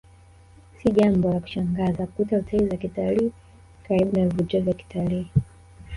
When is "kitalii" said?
2.77-3.31, 4.73-5.29